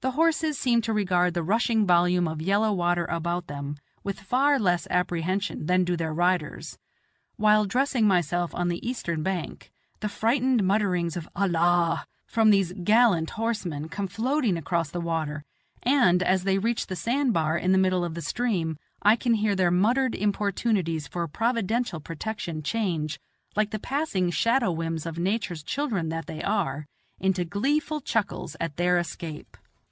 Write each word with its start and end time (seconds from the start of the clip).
The 0.00 0.12
horses 0.12 0.56
seem 0.56 0.80
to 0.82 0.92
regard 0.92 1.34
the 1.34 1.42
rushing 1.42 1.84
volume 1.84 2.28
of 2.28 2.40
yellow 2.40 2.72
water 2.72 3.04
about 3.06 3.48
them 3.48 3.78
with 4.04 4.20
far 4.20 4.56
less 4.56 4.86
apprehension 4.90 5.66
than 5.66 5.82
do 5.82 5.96
their 5.96 6.14
riders. 6.14 6.78
While 7.34 7.64
dressing 7.64 8.06
myself 8.06 8.54
on 8.54 8.68
the 8.68 8.88
eastern 8.88 9.24
bank, 9.24 9.72
the 9.98 10.08
frightened 10.08 10.62
mutterings 10.62 11.16
of 11.16 11.28
"Allah" 11.34 12.06
from 12.28 12.50
these 12.50 12.72
gallant 12.84 13.30
horsemen 13.30 13.88
come 13.88 14.06
floating 14.06 14.56
across 14.56 14.88
the 14.88 15.00
water, 15.00 15.44
and, 15.82 16.22
as 16.22 16.44
they 16.44 16.58
reach 16.58 16.86
the 16.86 16.94
sand 16.94 17.32
bar 17.34 17.58
in 17.58 17.72
the 17.72 17.76
middle 17.76 18.04
of 18.04 18.14
the 18.14 18.22
stream, 18.22 18.78
I 19.02 19.16
can 19.16 19.34
hear 19.34 19.56
their 19.56 19.72
muttered 19.72 20.14
importunities 20.14 21.08
for 21.08 21.26
Providential 21.26 21.98
protection 21.98 22.62
change, 22.62 23.18
like 23.56 23.72
the 23.72 23.80
passing 23.80 24.30
shadow 24.30 24.70
whims 24.70 25.06
of 25.06 25.18
Nature's 25.18 25.64
children 25.64 26.08
that 26.10 26.26
they 26.28 26.40
are, 26.40 26.86
into 27.18 27.44
gleeful 27.44 28.00
chuckles 28.00 28.54
at 28.60 28.76
their 28.76 28.96
escape. 28.98 29.56